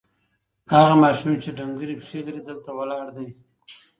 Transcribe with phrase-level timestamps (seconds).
[0.73, 3.27] هغه ماشوم چې ډنګرې پښې لري، دلته ولاړ دی.